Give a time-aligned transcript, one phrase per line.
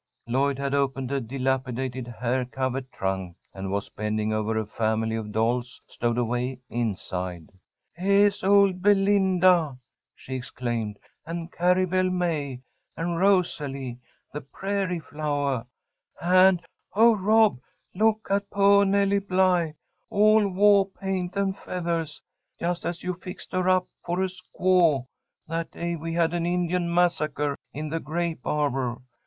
[0.25, 5.31] Lloyd had opened a dilapidated hair covered trunk, and was bending over a family of
[5.31, 7.51] dolls stowed away inside.
[7.95, 9.77] "Heah is old Belinda!"
[10.15, 10.97] she exclaimed.
[11.23, 12.61] "And Carrie Belle May,
[12.97, 13.99] and Rosalie,
[14.33, 15.67] the Prairie Flowah!
[16.19, 16.63] 'And,
[16.95, 17.59] oh, Rob!
[17.93, 19.75] Look at poah Nelly Bly,
[20.09, 22.19] all wah paint and feathahs,
[22.59, 25.05] just as you fixed her up for a squaw
[25.47, 28.97] that day we had an Indian massacre in the grape arbour.